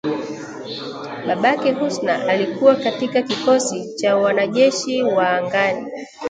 Babake 1.27 1.71
Husna 1.73 2.27
alikuwa 2.27 2.75
katika 2.75 3.21
kikosi 3.21 3.95
cha 3.95 4.17
wanajeshi 4.17 5.03
wa 5.03 5.29
angani 5.29 5.87